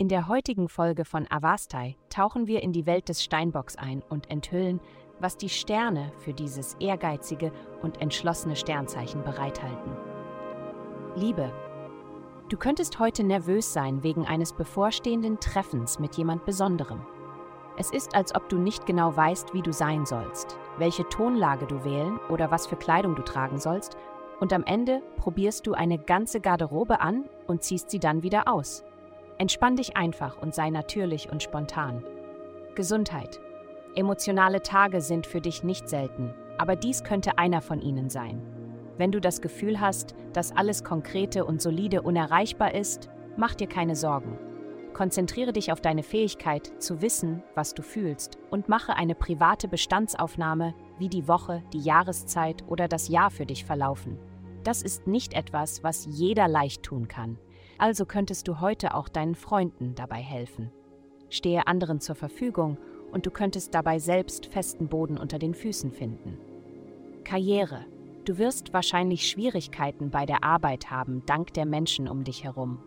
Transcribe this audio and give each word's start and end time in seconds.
In 0.00 0.08
der 0.08 0.28
heutigen 0.28 0.70
Folge 0.70 1.04
von 1.04 1.26
Avastai 1.30 1.94
tauchen 2.08 2.46
wir 2.46 2.62
in 2.62 2.72
die 2.72 2.86
Welt 2.86 3.10
des 3.10 3.22
Steinbocks 3.22 3.76
ein 3.76 4.02
und 4.08 4.30
enthüllen, 4.30 4.80
was 5.18 5.36
die 5.36 5.50
Sterne 5.50 6.10
für 6.16 6.32
dieses 6.32 6.72
ehrgeizige 6.80 7.52
und 7.82 8.00
entschlossene 8.00 8.56
Sternzeichen 8.56 9.22
bereithalten. 9.22 9.92
Liebe. 11.16 11.52
Du 12.48 12.56
könntest 12.56 12.98
heute 12.98 13.24
nervös 13.24 13.74
sein 13.74 14.02
wegen 14.02 14.24
eines 14.24 14.54
bevorstehenden 14.54 15.38
Treffens 15.38 15.98
mit 15.98 16.16
jemand 16.16 16.46
Besonderem. 16.46 17.04
Es 17.76 17.90
ist, 17.90 18.14
als 18.14 18.34
ob 18.34 18.48
du 18.48 18.56
nicht 18.56 18.86
genau 18.86 19.14
weißt, 19.14 19.52
wie 19.52 19.60
du 19.60 19.70
sein 19.70 20.06
sollst, 20.06 20.56
welche 20.78 21.06
Tonlage 21.10 21.66
du 21.66 21.84
wählen 21.84 22.18
oder 22.30 22.50
was 22.50 22.66
für 22.66 22.76
Kleidung 22.76 23.16
du 23.16 23.22
tragen 23.22 23.58
sollst, 23.58 23.98
und 24.40 24.54
am 24.54 24.64
Ende 24.64 25.02
probierst 25.18 25.66
du 25.66 25.74
eine 25.74 25.98
ganze 25.98 26.40
Garderobe 26.40 27.02
an 27.02 27.28
und 27.46 27.62
ziehst 27.62 27.90
sie 27.90 28.00
dann 28.00 28.22
wieder 28.22 28.48
aus. 28.48 28.82
Entspann 29.40 29.74
dich 29.74 29.96
einfach 29.96 30.36
und 30.36 30.54
sei 30.54 30.68
natürlich 30.68 31.32
und 31.32 31.42
spontan. 31.42 32.04
Gesundheit. 32.74 33.40
Emotionale 33.94 34.60
Tage 34.60 35.00
sind 35.00 35.26
für 35.26 35.40
dich 35.40 35.64
nicht 35.64 35.88
selten, 35.88 36.34
aber 36.58 36.76
dies 36.76 37.04
könnte 37.04 37.38
einer 37.38 37.62
von 37.62 37.80
ihnen 37.80 38.10
sein. 38.10 38.42
Wenn 38.98 39.12
du 39.12 39.18
das 39.18 39.40
Gefühl 39.40 39.80
hast, 39.80 40.14
dass 40.34 40.54
alles 40.54 40.84
Konkrete 40.84 41.46
und 41.46 41.62
Solide 41.62 42.02
unerreichbar 42.02 42.74
ist, 42.74 43.08
mach 43.38 43.54
dir 43.54 43.66
keine 43.66 43.96
Sorgen. 43.96 44.38
Konzentriere 44.92 45.54
dich 45.54 45.72
auf 45.72 45.80
deine 45.80 46.02
Fähigkeit 46.02 46.70
zu 46.78 47.00
wissen, 47.00 47.42
was 47.54 47.72
du 47.72 47.80
fühlst 47.80 48.36
und 48.50 48.68
mache 48.68 48.94
eine 48.94 49.14
private 49.14 49.68
Bestandsaufnahme, 49.68 50.74
wie 50.98 51.08
die 51.08 51.28
Woche, 51.28 51.62
die 51.72 51.80
Jahreszeit 51.80 52.62
oder 52.68 52.88
das 52.88 53.08
Jahr 53.08 53.30
für 53.30 53.46
dich 53.46 53.64
verlaufen. 53.64 54.18
Das 54.64 54.82
ist 54.82 55.06
nicht 55.06 55.32
etwas, 55.32 55.82
was 55.82 56.04
jeder 56.04 56.46
leicht 56.46 56.82
tun 56.82 57.08
kann. 57.08 57.38
Also 57.80 58.04
könntest 58.04 58.46
du 58.46 58.60
heute 58.60 58.94
auch 58.94 59.08
deinen 59.08 59.34
Freunden 59.34 59.94
dabei 59.94 60.18
helfen. 60.18 60.70
Stehe 61.30 61.66
anderen 61.66 61.98
zur 61.98 62.14
Verfügung 62.14 62.76
und 63.10 63.24
du 63.24 63.30
könntest 63.30 63.74
dabei 63.74 63.98
selbst 63.98 64.52
festen 64.52 64.88
Boden 64.88 65.16
unter 65.16 65.38
den 65.38 65.54
Füßen 65.54 65.90
finden. 65.90 66.36
Karriere. 67.24 67.86
Du 68.26 68.36
wirst 68.36 68.74
wahrscheinlich 68.74 69.26
Schwierigkeiten 69.26 70.10
bei 70.10 70.26
der 70.26 70.44
Arbeit 70.44 70.90
haben, 70.90 71.22
dank 71.24 71.54
der 71.54 71.64
Menschen 71.64 72.06
um 72.06 72.22
dich 72.22 72.44
herum. 72.44 72.80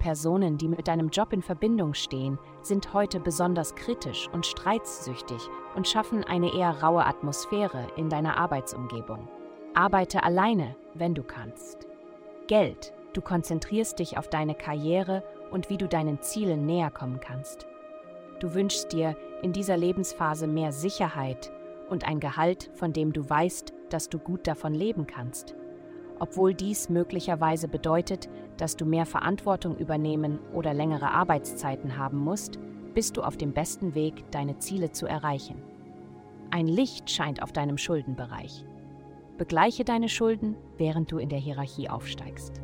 Personen, 0.00 0.58
die 0.58 0.66
mit 0.66 0.88
deinem 0.88 1.10
Job 1.10 1.32
in 1.32 1.40
Verbindung 1.42 1.94
stehen, 1.94 2.36
sind 2.60 2.92
heute 2.92 3.20
besonders 3.20 3.76
kritisch 3.76 4.28
und 4.32 4.46
streitssüchtig 4.46 5.48
und 5.76 5.86
schaffen 5.86 6.24
eine 6.24 6.52
eher 6.52 6.82
raue 6.82 7.06
Atmosphäre 7.06 7.86
in 7.96 8.08
deiner 8.08 8.36
Arbeitsumgebung. 8.36 9.28
Arbeite 9.74 10.24
alleine, 10.24 10.74
wenn 10.94 11.14
du 11.14 11.22
kannst. 11.22 11.86
Geld. 12.48 12.92
Du 13.14 13.20
konzentrierst 13.20 14.00
dich 14.00 14.18
auf 14.18 14.28
deine 14.28 14.54
Karriere 14.54 15.22
und 15.50 15.70
wie 15.70 15.78
du 15.78 15.88
deinen 15.88 16.20
Zielen 16.20 16.66
näher 16.66 16.90
kommen 16.90 17.20
kannst. 17.20 17.66
Du 18.40 18.54
wünschst 18.54 18.92
dir 18.92 19.16
in 19.40 19.52
dieser 19.52 19.76
Lebensphase 19.76 20.48
mehr 20.48 20.72
Sicherheit 20.72 21.52
und 21.88 22.06
ein 22.06 22.18
Gehalt, 22.18 22.70
von 22.74 22.92
dem 22.92 23.12
du 23.12 23.28
weißt, 23.28 23.72
dass 23.88 24.08
du 24.08 24.18
gut 24.18 24.48
davon 24.48 24.74
leben 24.74 25.06
kannst. 25.06 25.54
Obwohl 26.18 26.54
dies 26.54 26.88
möglicherweise 26.88 27.68
bedeutet, 27.68 28.28
dass 28.56 28.76
du 28.76 28.84
mehr 28.84 29.06
Verantwortung 29.06 29.76
übernehmen 29.76 30.40
oder 30.52 30.74
längere 30.74 31.10
Arbeitszeiten 31.10 31.96
haben 31.96 32.18
musst, 32.18 32.58
bist 32.94 33.16
du 33.16 33.22
auf 33.22 33.36
dem 33.36 33.52
besten 33.52 33.94
Weg, 33.94 34.30
deine 34.32 34.58
Ziele 34.58 34.90
zu 34.90 35.06
erreichen. 35.06 35.62
Ein 36.50 36.66
Licht 36.66 37.10
scheint 37.10 37.42
auf 37.42 37.52
deinem 37.52 37.78
Schuldenbereich. 37.78 38.64
Begleiche 39.38 39.84
deine 39.84 40.08
Schulden, 40.08 40.56
während 40.78 41.10
du 41.10 41.18
in 41.18 41.28
der 41.28 41.40
Hierarchie 41.40 41.88
aufsteigst. 41.88 42.63